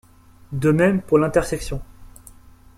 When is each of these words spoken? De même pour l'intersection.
De 0.51 0.71
même 0.71 1.03
pour 1.03 1.19
l'intersection. 1.19 1.79